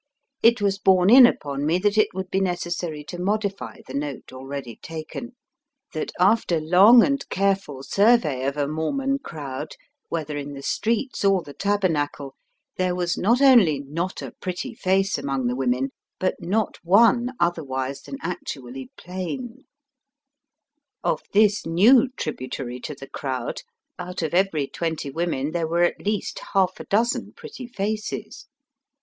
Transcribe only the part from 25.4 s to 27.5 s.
there were at least half a dozen